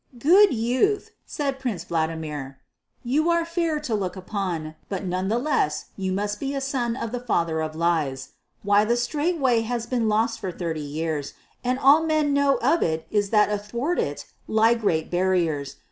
[0.17, 2.57] "Good youth," said Prince Vladimir,
[3.03, 6.95] "you are fair to look upon, but none the less you must be a son
[6.95, 8.29] of the Father of Lies.
[8.63, 12.81] Why, the straight way has been lost for thirty years, and all men know of
[12.81, 15.75] it is that athwart it lie great barriers.